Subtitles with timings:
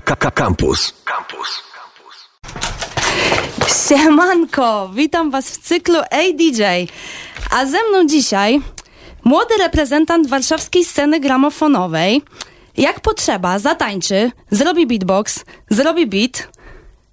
[0.00, 0.94] Campus.
[1.04, 1.62] Campus.
[3.88, 6.62] Siemanko, witam was w cyklu ADJ.
[7.50, 8.60] A ze mną dzisiaj
[9.24, 12.22] młody reprezentant warszawskiej sceny gramofonowej.
[12.76, 16.48] Jak potrzeba, zatańczy, zrobi beatbox, zrobi beat.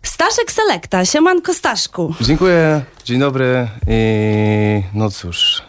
[0.03, 2.13] Staszek Selekta, siemanko Staszku.
[2.21, 5.64] Dziękuję, dzień dobry i no cóż.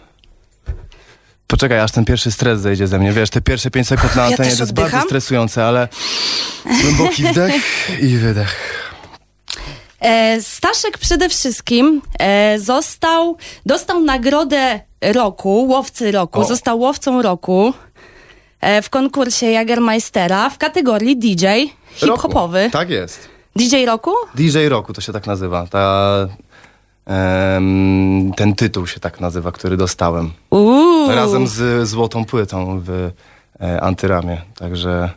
[1.46, 3.12] Poczekaj, aż ten pierwszy stres zejdzie ze mnie.
[3.12, 4.90] Wiesz, te pierwsze 5 sekund na Ja antenie też to jest oddycham.
[4.90, 5.88] bardzo stresujące, ale
[6.82, 8.82] głęboki wdech i wydech.
[10.00, 16.44] E, Staszek przede wszystkim e, został, dostał nagrodę roku, łowcy roku, O.
[16.44, 17.72] został łowcą roku
[18.60, 21.46] e, w konkursie Jagermeistera w kategorii DJ
[21.94, 22.58] hip-hopowy.
[22.62, 22.72] Roku.
[22.72, 23.28] Tak jest.
[23.56, 24.10] DJ roku?
[24.34, 25.66] DJ Roku to się tak nazywa.
[25.66, 26.28] Ta,
[28.36, 30.30] ten tytuł się tak nazywa, który dostałem.
[30.50, 31.10] Uuu.
[31.10, 33.10] Razem z złotą płytą w
[33.60, 34.42] e, Antyramie.
[34.58, 35.10] Także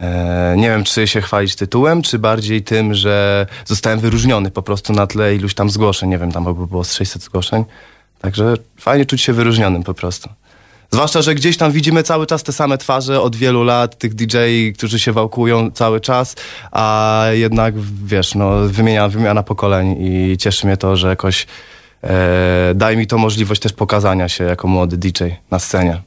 [0.00, 4.92] e, nie wiem, czy się chwalić tytułem, czy bardziej tym, że zostałem wyróżniony po prostu
[4.92, 6.10] na tle iluś tam zgłoszeń.
[6.10, 7.64] Nie wiem, tam chyba było z 600 zgłoszeń.
[8.20, 10.28] Także fajnie czuć się wyróżnionym po prostu.
[10.90, 14.36] Zwłaszcza, że gdzieś tam widzimy cały czas te same twarze od wielu lat, tych DJ,
[14.74, 16.36] którzy się wałkują cały czas,
[16.72, 21.46] a jednak, wiesz, no, wymiana, wymiana pokoleń i cieszy mnie to, że jakoś
[22.02, 26.02] e, daje mi to możliwość też pokazania się jako młody DJ na scenie.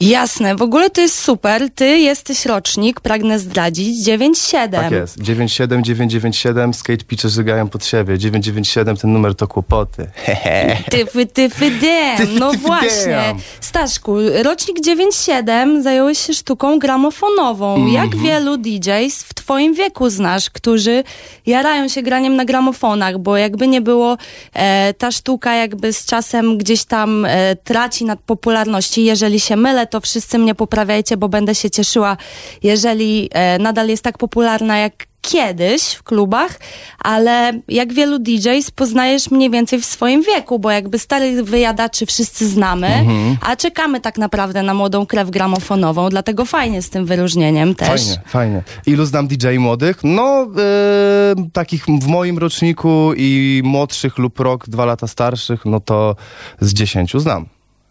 [0.00, 1.70] Jasne, w ogóle to jest super.
[1.74, 4.70] Ty jesteś rocznik, pragnę zdradzić, 9-7.
[4.70, 5.22] Tak jest.
[5.22, 8.18] 97, 997, skate pitche żygają pod siebie.
[8.18, 10.10] 997, ten numer to kłopoty.
[10.90, 11.70] Tyfy, tyfy.
[11.70, 13.34] Tyfy, No właśnie.
[13.60, 17.74] Staszku, rocznik 9-7 zająłeś się sztuką gramofonową.
[17.74, 17.92] Mhm.
[17.92, 21.04] Jak wielu DJs w twoim wieku znasz, którzy
[21.46, 24.16] jarają się graniem na gramofonach, bo jakby nie było,
[24.54, 29.04] e, ta sztuka jakby z czasem gdzieś tam e, traci nad popularności.
[29.04, 32.16] Jeżeli się mylę, to wszyscy mnie poprawiajcie, bo będę się cieszyła,
[32.62, 36.58] jeżeli e, nadal jest tak popularna jak kiedyś w klubach,
[36.98, 42.48] ale jak wielu DJs poznajesz mniej więcej w swoim wieku, bo jakby starych wyjadaczy wszyscy
[42.48, 43.36] znamy, Mhm.
[43.40, 47.88] a czekamy tak naprawdę na młodą krew gramofonową, dlatego fajnie z tym wyróżnieniem też.
[47.88, 48.62] Fajnie, fajnie.
[48.86, 49.96] Ilu znam DJ młodych?
[50.04, 56.16] No, e, takich w moim roczniku i młodszych lub rok, dwa lata starszych, no to
[56.60, 57.46] z dziesięciu znam.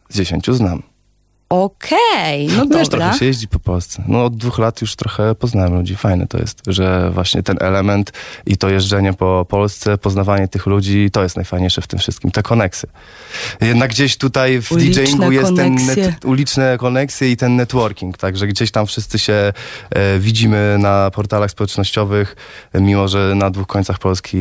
[0.09, 0.83] Z dziesięciu znam.
[1.51, 3.05] Okej, no Wiesz, dobra.
[3.05, 4.03] trochę się jeździ po Polsce.
[4.07, 5.95] No od dwóch lat już trochę poznałem ludzi.
[5.95, 8.11] Fajne to jest, że właśnie ten element
[8.45, 12.31] i to jeżdżenie po Polsce, poznawanie tych ludzi, to jest najfajniejsze w tym wszystkim.
[12.31, 12.87] Te koneksy.
[13.61, 16.05] Jednak gdzieś tutaj w Uliczne DJingu jest ten koneksje.
[16.05, 18.17] net, uliczne koneksje i ten networking.
[18.17, 19.53] Także gdzieś tam wszyscy się
[19.89, 22.35] e, widzimy na portalach społecznościowych,
[22.73, 24.37] mimo że na dwóch końcach Polski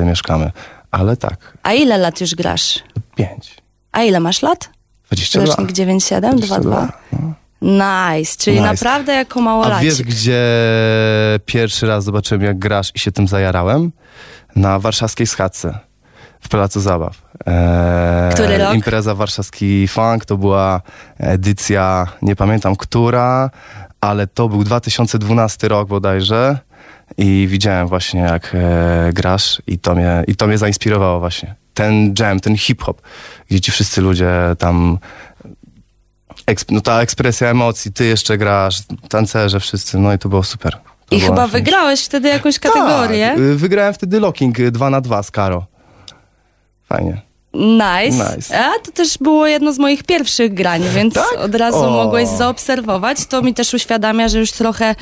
[0.00, 0.50] e, mieszkamy.
[0.90, 2.78] Ale tak, A ile lat już grasz?
[3.16, 3.56] pięć.
[3.92, 4.70] A ile masz lat?
[5.16, 5.46] 22.
[5.46, 6.70] Rocznik 97, 22.
[6.70, 7.32] 22.
[7.62, 8.68] Nice, czyli Nice.
[8.70, 9.84] naprawdę jako A małolacik.
[9.84, 10.42] wiesz, gdzie
[11.46, 13.92] pierwszy raz zobaczyłem, jak grasz i się tym zajarałem?
[14.56, 15.78] Na warszawskiej schadzce
[16.40, 17.22] w Placu Zabaw.
[17.46, 18.74] Eee, Który rok?
[18.74, 20.80] Impreza Warszawski Funk, to była
[21.18, 23.50] edycja, nie pamiętam która,
[24.00, 26.58] ale to był 2012 rok bodajże
[27.18, 31.54] i widziałem właśnie, jak e, grasz i to, mnie, i to mnie zainspirowało właśnie.
[31.74, 33.02] Ten jam, ten hip-hop,
[33.50, 34.98] gdzie ci wszyscy ludzie tam
[36.70, 38.78] no ta ekspresja emocji, ty jeszcze grasz,
[39.08, 40.72] tancerze wszyscy, no i to było super.
[41.06, 43.28] To I było chyba wygrałeś wtedy jakąś kategorię.
[43.28, 45.66] Tak, y, wygrałem wtedy locking 2 na 2 z Karo.
[46.84, 47.22] Fajnie.
[47.54, 48.36] Nice.
[48.36, 48.64] Nice.
[48.64, 51.38] A to też było jedno z moich pierwszych grań, więc Tak?
[51.38, 51.90] od razu O.
[51.90, 53.26] mogłeś zaobserwować.
[53.26, 54.94] To mi też uświadamia, że już trochę,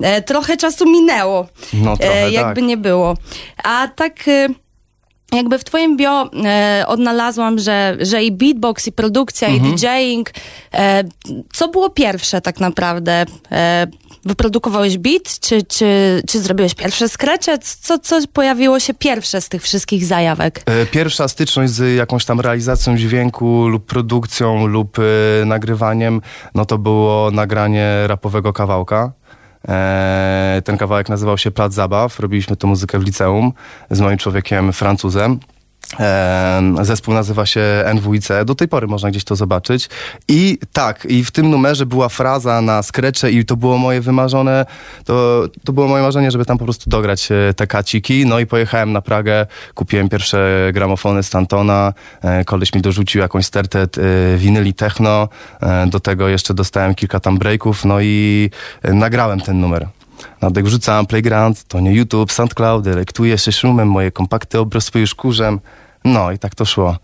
[0.00, 1.46] e, trochę czasu minęło.
[1.72, 2.68] No trochę e, jakby tak.
[2.68, 3.16] nie było.
[3.64, 4.24] A tak.
[5.32, 9.72] Jakby w twoim bio e, odnalazłam, że, że i beatbox, i produkcja, Mhm.
[9.72, 10.30] i DJing.
[10.74, 11.04] E,
[11.52, 13.24] co było pierwsze tak naprawdę?
[13.52, 13.86] E,
[14.24, 17.58] wyprodukowałeś beat, czy, czy, czy zrobiłeś pierwsze skrecze?
[17.58, 20.62] Co, co pojawiło się pierwsze z tych wszystkich zajawek?
[20.66, 26.20] E, Pierwsza styczność z jakąś tam realizacją dźwięku lub produkcją lub e, nagrywaniem,
[26.54, 29.12] no to było nagranie rapowego kawałka.
[29.68, 32.20] E, ten kawałek nazywał się Plac Zabaw.
[32.20, 33.52] Robiliśmy tę muzykę w liceum
[33.90, 35.38] z moim człowiekiem Francuzem.
[36.82, 39.88] Zespół nazywa się NWIC, do tej pory można gdzieś to zobaczyć.
[40.28, 44.66] I tak, i w tym numerze była fraza na skrecze i to było moje wymarzone,
[45.04, 48.26] to, to było moje marzenie, żeby tam po prostu dograć e, te kaciki.
[48.26, 51.92] No i pojechałem na Pragę, kupiłem pierwsze gramofony Stantona,
[52.22, 53.88] e, koleś mi dorzucił jakąś stertę e,
[54.36, 55.28] winyli techno,
[55.86, 58.50] do tego jeszcze dostałem kilka tam breaków, no i
[58.84, 59.88] nagrałem ten numer.
[60.42, 65.60] Nadek wrzucałem Playground, to nie YouTube, SoundCloud, lektuję się szumem, moje kompakty obrosły już kurzem.
[66.04, 66.96] No i tak to szło.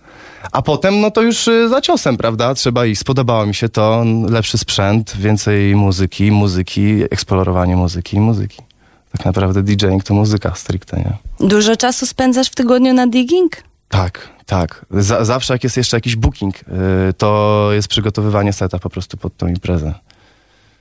[0.52, 2.54] A potem, no to już y, za ciosem, prawda?
[2.54, 3.00] Trzeba iść.
[3.00, 8.62] Spodobało mi się to, lepszy sprzęt, więcej muzyki, muzyki, eksplorowanie muzyki, muzyki.
[9.12, 11.16] Tak naprawdę DJing to muzyka stricte, nie?
[11.48, 13.52] Dużo czasu spędzasz w tygodniu na digging?
[13.88, 14.86] Tak, tak.
[14.90, 16.64] Za, zawsze jak jest jeszcze jakiś booking, y,
[17.12, 19.94] to jest przygotowywanie seta po prostu pod tą imprezę.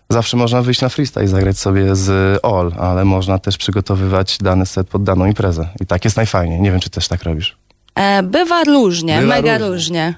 [0.10, 4.66] Zawsze można wyjść na freestyle i zagrać sobie z all, ale można też przygotowywać dany
[4.66, 5.70] set pod daną imprezę.
[5.82, 6.62] I tak jest najfajniej.
[6.62, 7.58] Nie wiem, czy też tak robisz.
[7.96, 9.70] E, bywa różnie, Bywa mega różnie.
[9.72, 10.14] różnie.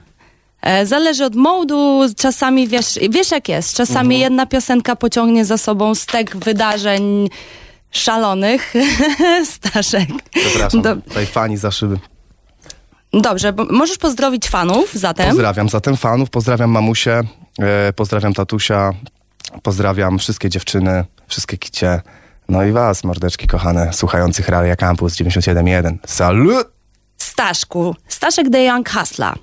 [0.61, 4.21] E, zależy od modu, czasami wiesz, wiesz jak jest, czasami Mhm.
[4.21, 7.29] jedna piosenka pociągnie za sobą stek wydarzeń
[7.91, 8.73] szalonych.
[9.55, 10.09] Staszek.
[10.31, 11.99] Przepraszam, Do, tutaj fani za szyby.
[13.13, 15.27] dobrze, bo możesz pozdrowić fanów zatem.
[15.29, 17.21] Pozdrawiam zatem fanów, pozdrawiam mamusię,
[17.59, 18.93] e, pozdrawiam tatusia,
[19.63, 22.01] pozdrawiam wszystkie dziewczyny, wszystkie kicie.
[22.49, 25.97] No i was, mordeczki kochane, słuchających Radia Campus 97.1.
[26.05, 26.67] Salut!
[27.17, 29.33] Staszku, Staszek The Young Hustler.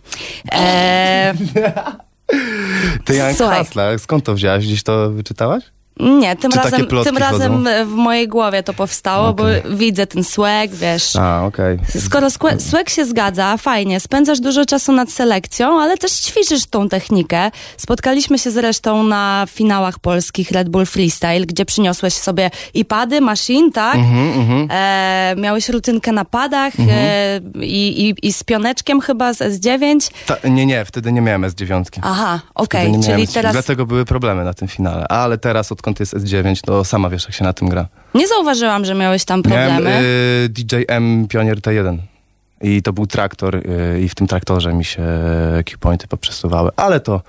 [0.52, 1.34] E,
[3.04, 3.58] Ty Słuchaj.
[3.58, 4.66] Hasla, skąd to wziąłeś?
[4.66, 5.64] Gdzieś to wyczytałaś?
[6.00, 7.84] Nie, tym Czy razem, tym razem chodzą?
[7.86, 9.62] w mojej głowie to powstało, Okej.
[9.64, 11.16] bo widzę ten swag, wiesz.
[11.16, 11.78] A, okej.
[12.06, 16.88] Skoro skłe- swag się zgadza, fajnie, spędzasz dużo czasu nad selekcją, ale też ćwiczysz tą
[16.88, 17.50] technikę.
[17.76, 23.72] Spotkaliśmy się zresztą na finałach polskich Red Bull Freestyle, gdzie przyniosłeś sobie i pady, machine,
[23.72, 23.94] tak?
[23.96, 30.10] Mhm, E, miałeś rutynkę na padach e, i, i, i z pioneczkiem chyba z S9.
[30.26, 31.82] Ta, nie, nie, wtedy nie miałem S9.
[32.02, 33.34] Aha, okej, miałem czyli S9.
[33.34, 35.08] teraz Dlatego były problemy na tym finale.
[35.08, 37.86] Ale teraz, odkąd jest S9, to sama wiesz, jak się na tym gra.
[38.14, 39.80] nie zauważyłam, że miałeś tam problemy.
[39.90, 41.98] Miałem y, DJM Pionier T1.
[42.60, 43.62] I to był traktor y,
[44.04, 45.02] i w tym traktorze mi się
[45.66, 46.70] Q-pointy poprzesuwały.
[46.76, 47.22] Ale to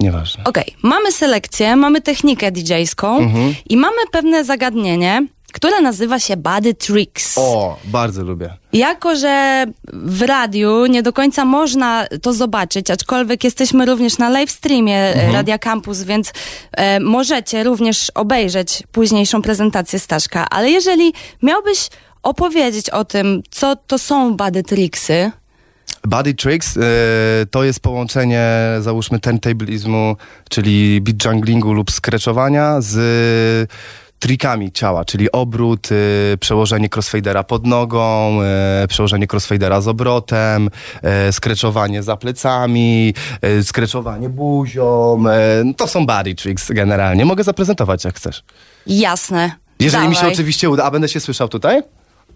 [0.00, 0.44] nieważne.
[0.44, 3.54] Okej, mamy selekcję, mamy technikę DJ-ską Mhm.
[3.68, 7.38] i mamy pewne zagadnienie, które nazywa się Body Tricks.
[7.38, 8.50] O, bardzo lubię.
[8.72, 14.50] Jako, że w radiu nie do końca można to zobaczyć, aczkolwiek jesteśmy również na live
[14.50, 15.32] streamie mhm.
[15.32, 16.32] Radia Campus, więc
[16.72, 20.46] e, możecie również obejrzeć późniejszą prezentację Staszka.
[20.50, 21.12] Ale jeżeli
[21.42, 21.88] miałbyś
[22.22, 25.30] opowiedzieć o tym, co to są body tricksy,
[26.06, 26.80] Body Tricks y,
[27.50, 28.48] to jest połączenie,
[28.80, 30.16] załóżmy, turntablizmu,
[30.50, 33.70] czyli beat junglingu lub scratchowania z
[34.18, 38.38] trikami ciała, czyli obrót, y, przełożenie crossfadera pod nogą,
[38.84, 40.70] y, przełożenie crossfadera z obrotem,
[41.28, 43.14] y, skreczowanie za plecami,
[43.62, 45.24] skreczowanie buzią.
[45.64, 47.24] No to są body tricks generalnie.
[47.24, 48.44] Mogę zaprezentować jak chcesz.
[48.86, 49.52] jasne.
[49.80, 50.34] Jeżeli mi się Dawaj.
[50.34, 50.84] oczywiście uda.
[50.84, 51.82] A będę się słyszał tutaj?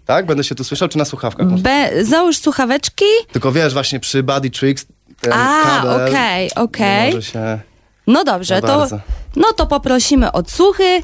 [0.05, 0.25] Tak?
[0.25, 1.47] Będę się tu słyszał, czy na słuchawkach?
[1.47, 3.05] Be, załóż słuchaweczki.
[3.31, 4.85] Tylko wiesz, właśnie przy Body Tricks
[5.21, 7.13] ten A, okej, okej.
[7.13, 7.59] może się...
[8.07, 8.99] No dobrze, No to, bardzo.
[9.35, 11.01] no to poprosimy odsłuchy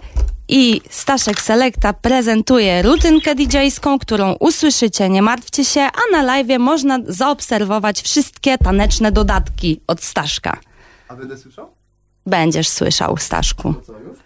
[0.50, 7.00] i Staszek Selekta prezentuje rutynkę DJ-ską, którą usłyszycie, nie martwcie się, a na live można
[7.08, 10.60] zaobserwować wszystkie taneczne dodatki od Staszka.
[11.08, 11.72] A będę słyszał?
[12.26, 13.74] Będziesz słyszał, Staszku.
[13.86, 14.18] Co już?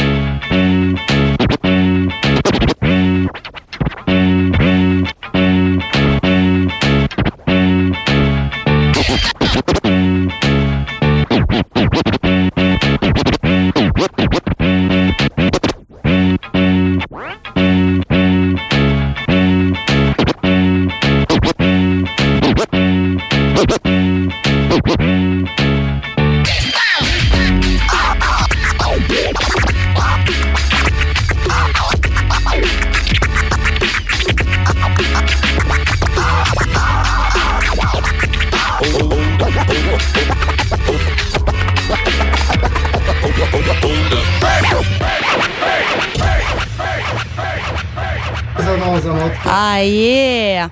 [49.58, 49.74] za mało.
[49.74, 50.72] A yeah.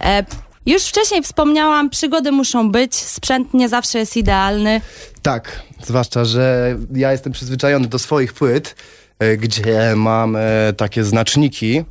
[0.00, 0.24] e,
[0.66, 4.80] Już wcześniej wspomniałam, przygody muszą być, sprzęt nie zawsze jest idealny.
[5.22, 8.74] Tak, zwłaszcza, że ja jestem przyzwyczajony do swoich płyt,
[9.18, 11.84] e, gdzie mam e, takie znaczniki.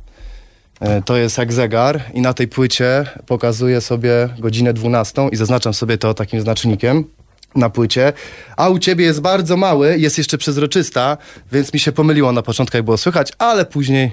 [0.80, 5.74] E, To jest jak zegar i na tej płycie pokazuję sobie godzinę 12 i zaznaczam
[5.74, 7.04] sobie to takim znacznikiem
[7.54, 8.12] na płycie,
[8.56, 11.16] a u ciebie jest bardzo mały, jest jeszcze przezroczysta,
[11.52, 14.12] więc mi się pomyliło na początku, jak było słychać, ale później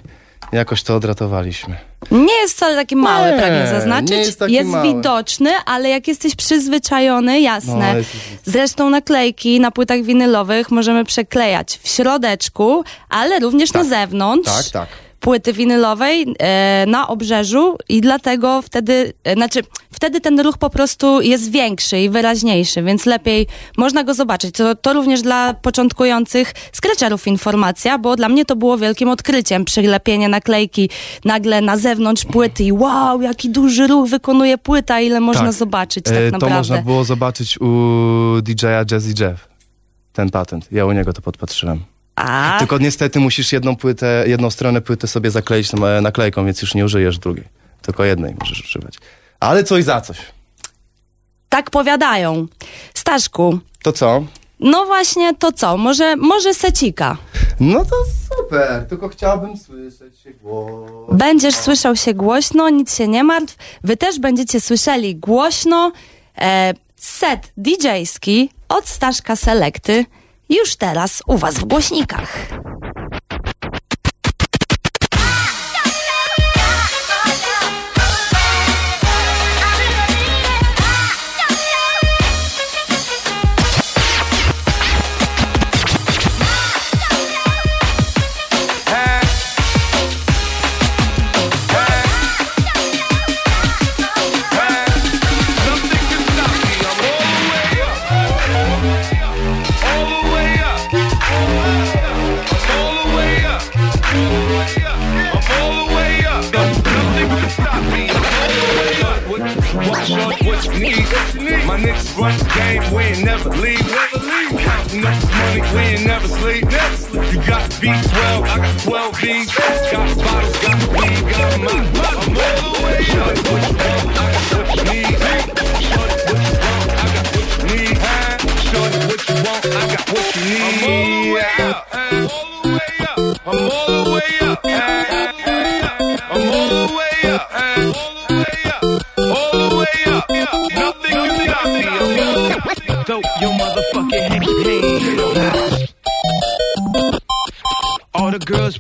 [0.51, 1.75] jakoś to odratowaliśmy.
[2.11, 4.11] Nie jest wcale taki mały, Nie, pragnę zaznaczyć.
[4.47, 4.87] jest mały.
[4.87, 7.91] widoczny, ale jak jesteś przyzwyczajony, jasne.
[7.91, 8.11] No, jest-
[8.45, 14.51] Zresztą naklejki na płytach winylowych możemy przeklejać w środeczku, ale również na zewnątrz.
[14.51, 14.87] Tak, tak.
[15.19, 19.59] Płyty winylowej e, na obrzeżu i dlatego wtedy, e, znaczy
[19.91, 23.47] wtedy ten ruch po prostu jest większy i wyraźniejszy, więc lepiej
[23.77, 24.55] można go zobaczyć.
[24.55, 29.65] To, to również dla początkujących scratcherów informacja, bo dla mnie to było wielkim odkryciem.
[29.65, 30.89] Przylepienie naklejki
[31.25, 35.53] nagle na zewnątrz płyty i wow, jaki duży ruch wykonuje płyta, ile można Tak.
[35.53, 36.55] zobaczyć tak E, To naprawdę.
[36.57, 37.67] można było zobaczyć u
[38.41, 39.47] DJ-a Jazzy Jeff.
[40.13, 40.67] Ten patent.
[40.71, 41.79] Ja u niego to podpatrzyłem.
[42.19, 46.75] A, Tylko niestety musisz jedną płytę, jedną stronę płyty sobie zakleić na- naklejką, więc już
[46.75, 47.45] nie użyjesz drugiej.
[47.81, 48.93] Tylko jednej możesz używać.
[49.39, 50.17] Ale coś za coś.
[51.49, 52.47] tak powiadają.
[52.93, 54.23] Staszku, To co?
[54.59, 55.77] no właśnie to co?
[55.77, 57.17] Może, może secika?
[57.59, 57.95] No to
[58.35, 60.91] super, tylko chciałbym słyszeć się głos.
[61.11, 63.55] Będziesz słyszał się głośno, nic się nie martw.
[63.83, 65.91] Wy też będziecie słyszeli głośno.
[66.37, 70.05] E, set DJ-ski od Staszka Selekty
[70.49, 72.47] już teraz u was w głośnikach.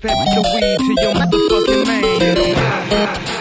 [0.01, 3.38] Pass the weed to your motherfucking man.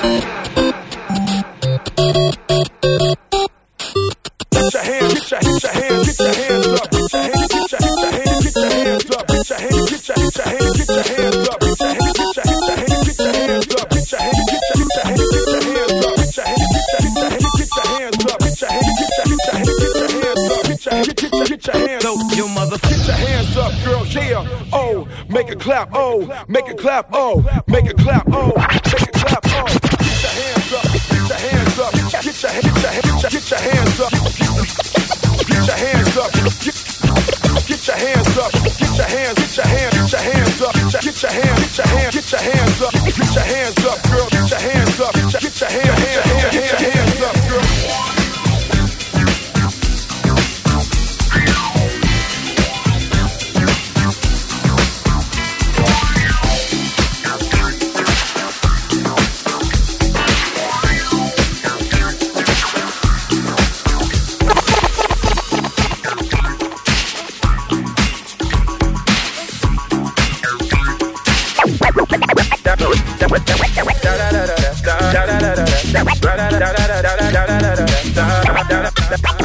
[26.88, 29.68] Clap, oh, make it clap, oh, make it clap, oh.
[30.08, 34.10] Get your hands up, get your hands up, get your, hands up.
[35.48, 36.48] Get your hands up, get,
[37.68, 41.22] get your hands up, get your hands, get your hands, get your hands up, get
[41.22, 42.94] your hands, get your hands, get your hands up,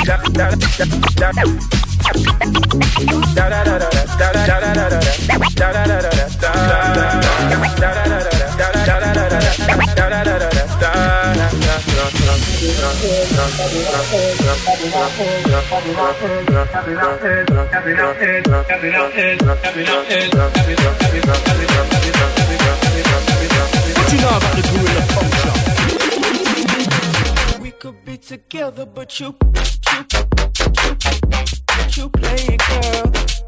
[0.04, 0.20] What
[24.12, 25.33] you know about the gorilla
[28.38, 29.62] together, but you, you,
[29.92, 31.46] you,
[31.96, 33.43] you play it, girl.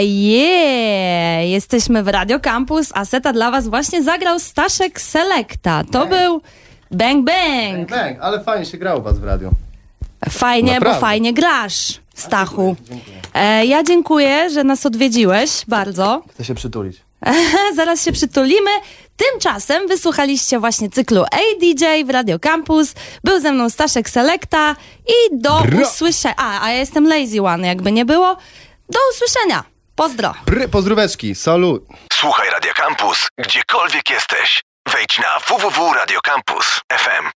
[0.00, 1.48] yeah!
[1.50, 5.84] Jesteśmy w Radio Campus, a seta dla was właśnie zagrał Staszek Selekta.
[5.84, 6.10] To bang.
[6.10, 6.40] był
[6.90, 7.90] bang, bang Bang!
[7.90, 9.50] Bang, ale fajnie się grał u was w radio.
[10.30, 10.94] Fajnie, Naprawdę.
[11.00, 12.76] bo fajnie grasz, Stachu.
[12.88, 13.16] Dziękuję.
[13.34, 16.22] E, ja dziękuję, że nas odwiedziłeś bardzo.
[16.30, 16.96] Chcę się przytulić.
[17.76, 18.70] Zaraz się przytulimy.
[19.16, 22.94] Tymczasem wysłuchaliście właśnie cyklu ADJ w Radio Campus.
[23.24, 26.34] Był ze mną Staszek Selekta i do usłyszenia.
[26.36, 28.36] A, a ja jestem Lazy One, jakby nie było.
[28.88, 29.64] Do usłyszenia!
[30.00, 30.34] Pozdro.
[30.44, 31.84] Pry, pozdróweczki, salut.
[32.12, 34.62] Słuchaj Radio Campus, gdziekolwiek jesteś.
[34.92, 37.24] Wejdź na www.radiocampus.fm.